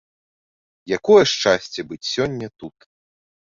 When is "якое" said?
0.97-1.23